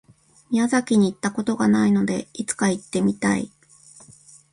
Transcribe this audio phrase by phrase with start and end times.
[0.49, 3.51] 宮崎に行った事がないので、いつか行ってみたい。